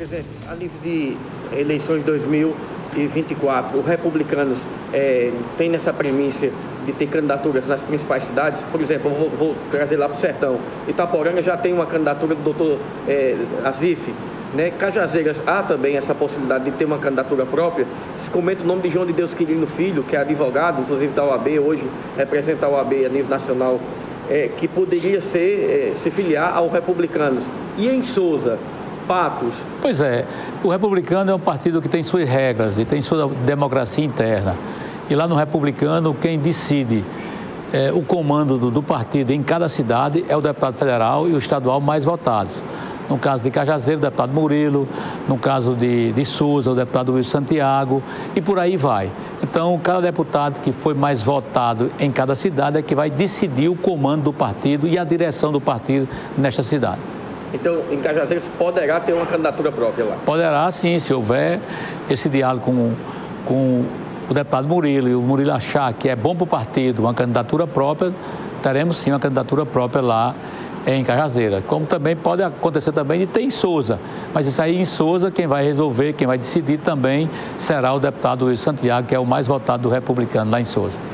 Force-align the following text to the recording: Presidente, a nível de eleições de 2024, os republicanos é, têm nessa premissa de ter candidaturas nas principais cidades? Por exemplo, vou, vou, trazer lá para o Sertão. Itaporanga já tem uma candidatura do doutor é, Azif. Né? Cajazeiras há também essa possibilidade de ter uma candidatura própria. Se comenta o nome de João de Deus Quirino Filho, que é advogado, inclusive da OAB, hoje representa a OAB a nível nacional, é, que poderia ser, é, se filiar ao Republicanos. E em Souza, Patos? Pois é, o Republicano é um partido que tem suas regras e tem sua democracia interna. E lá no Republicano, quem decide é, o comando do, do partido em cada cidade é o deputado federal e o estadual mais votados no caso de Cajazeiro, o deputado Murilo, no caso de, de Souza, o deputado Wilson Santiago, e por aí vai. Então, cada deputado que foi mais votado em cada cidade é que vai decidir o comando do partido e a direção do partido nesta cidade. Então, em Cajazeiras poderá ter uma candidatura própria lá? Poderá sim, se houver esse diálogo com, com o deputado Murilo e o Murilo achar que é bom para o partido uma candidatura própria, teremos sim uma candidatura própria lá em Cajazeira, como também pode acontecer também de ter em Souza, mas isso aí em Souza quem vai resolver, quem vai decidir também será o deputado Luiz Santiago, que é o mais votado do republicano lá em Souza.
Presidente, 0.00 0.28
a 0.50 0.54
nível 0.54 0.80
de 0.82 1.14
eleições 1.54 1.98
de 1.98 2.04
2024, 2.04 3.78
os 3.78 3.84
republicanos 3.84 4.58
é, 4.94 5.30
têm 5.58 5.68
nessa 5.68 5.92
premissa 5.92 6.48
de 6.86 6.92
ter 6.92 7.06
candidaturas 7.06 7.66
nas 7.66 7.82
principais 7.82 8.22
cidades? 8.22 8.62
Por 8.72 8.80
exemplo, 8.80 9.10
vou, 9.10 9.28
vou, 9.28 9.56
trazer 9.70 9.98
lá 9.98 10.08
para 10.08 10.16
o 10.16 10.20
Sertão. 10.22 10.58
Itaporanga 10.88 11.42
já 11.42 11.54
tem 11.54 11.74
uma 11.74 11.84
candidatura 11.84 12.34
do 12.34 12.42
doutor 12.42 12.78
é, 13.06 13.36
Azif. 13.62 14.10
Né? 14.54 14.70
Cajazeiras 14.70 15.36
há 15.46 15.62
também 15.62 15.98
essa 15.98 16.14
possibilidade 16.14 16.64
de 16.64 16.70
ter 16.70 16.86
uma 16.86 16.96
candidatura 16.96 17.44
própria. 17.44 17.86
Se 18.24 18.30
comenta 18.30 18.62
o 18.62 18.66
nome 18.66 18.80
de 18.80 18.88
João 18.88 19.04
de 19.04 19.12
Deus 19.12 19.34
Quirino 19.34 19.66
Filho, 19.66 20.02
que 20.02 20.16
é 20.16 20.20
advogado, 20.20 20.80
inclusive 20.80 21.12
da 21.12 21.24
OAB, 21.24 21.46
hoje 21.58 21.84
representa 22.16 22.64
a 22.64 22.70
OAB 22.70 23.04
a 23.04 23.08
nível 23.10 23.28
nacional, 23.28 23.78
é, 24.30 24.48
que 24.56 24.66
poderia 24.66 25.20
ser, 25.20 25.92
é, 25.94 26.02
se 26.02 26.10
filiar 26.10 26.56
ao 26.56 26.70
Republicanos. 26.70 27.44
E 27.76 27.86
em 27.86 28.02
Souza, 28.02 28.58
Patos? 29.06 29.52
Pois 29.80 30.00
é, 30.00 30.24
o 30.62 30.68
Republicano 30.68 31.30
é 31.30 31.34
um 31.34 31.40
partido 31.40 31.80
que 31.80 31.88
tem 31.88 32.02
suas 32.02 32.28
regras 32.28 32.78
e 32.78 32.84
tem 32.84 33.00
sua 33.02 33.28
democracia 33.46 34.04
interna. 34.04 34.56
E 35.08 35.14
lá 35.14 35.26
no 35.26 35.34
Republicano, 35.34 36.14
quem 36.14 36.38
decide 36.38 37.04
é, 37.72 37.92
o 37.92 38.02
comando 38.02 38.58
do, 38.58 38.70
do 38.70 38.82
partido 38.82 39.32
em 39.32 39.42
cada 39.42 39.68
cidade 39.68 40.24
é 40.28 40.36
o 40.36 40.40
deputado 40.40 40.76
federal 40.76 41.28
e 41.28 41.32
o 41.32 41.38
estadual 41.38 41.80
mais 41.80 42.04
votados 42.04 42.54
no 43.10 43.18
caso 43.18 43.42
de 43.42 43.50
Cajazeiro, 43.50 43.98
o 43.98 44.02
deputado 44.02 44.32
Murilo, 44.32 44.88
no 45.28 45.36
caso 45.36 45.74
de, 45.74 46.12
de 46.12 46.24
Souza, 46.24 46.70
o 46.70 46.76
deputado 46.76 47.12
Wilson 47.12 47.40
Santiago, 47.40 48.00
e 48.36 48.40
por 48.40 48.58
aí 48.58 48.76
vai. 48.76 49.10
Então, 49.42 49.78
cada 49.82 50.00
deputado 50.00 50.60
que 50.60 50.70
foi 50.70 50.94
mais 50.94 51.20
votado 51.20 51.90
em 51.98 52.12
cada 52.12 52.36
cidade 52.36 52.78
é 52.78 52.82
que 52.82 52.94
vai 52.94 53.10
decidir 53.10 53.68
o 53.68 53.74
comando 53.74 54.22
do 54.22 54.32
partido 54.32 54.86
e 54.86 54.96
a 54.96 55.02
direção 55.02 55.50
do 55.50 55.60
partido 55.60 56.08
nesta 56.38 56.62
cidade. 56.62 57.00
Então, 57.52 57.82
em 57.90 58.00
Cajazeiras 58.00 58.48
poderá 58.58 59.00
ter 59.00 59.12
uma 59.12 59.26
candidatura 59.26 59.72
própria 59.72 60.04
lá? 60.04 60.16
Poderá 60.24 60.70
sim, 60.70 60.98
se 60.98 61.12
houver 61.12 61.60
esse 62.08 62.28
diálogo 62.28 62.64
com, 62.64 62.92
com 63.44 63.84
o 64.28 64.34
deputado 64.34 64.68
Murilo 64.68 65.08
e 65.08 65.14
o 65.14 65.20
Murilo 65.20 65.52
achar 65.52 65.92
que 65.92 66.08
é 66.08 66.14
bom 66.14 66.34
para 66.36 66.44
o 66.44 66.46
partido 66.46 67.00
uma 67.00 67.12
candidatura 67.12 67.66
própria, 67.66 68.12
teremos 68.62 68.98
sim 68.98 69.10
uma 69.10 69.18
candidatura 69.18 69.66
própria 69.66 70.00
lá 70.00 70.34
em 70.86 71.04
Cajazeira, 71.04 71.62
como 71.66 71.84
também 71.84 72.16
pode 72.16 72.42
acontecer 72.42 72.92
também 72.92 73.20
de 73.20 73.26
ter 73.26 73.42
em 73.42 73.50
Souza, 73.50 73.98
mas 74.32 74.46
isso 74.46 74.62
aí 74.62 74.78
em 74.78 74.84
Souza 74.84 75.30
quem 75.30 75.46
vai 75.46 75.64
resolver, 75.64 76.14
quem 76.14 76.26
vai 76.26 76.38
decidir 76.38 76.78
também 76.78 77.28
será 77.58 77.92
o 77.92 78.00
deputado 78.00 78.44
Luiz 78.46 78.60
Santiago, 78.60 79.06
que 79.06 79.14
é 79.14 79.18
o 79.18 79.26
mais 79.26 79.46
votado 79.46 79.82
do 79.82 79.88
republicano 79.88 80.50
lá 80.50 80.60
em 80.60 80.64
Souza. 80.64 80.96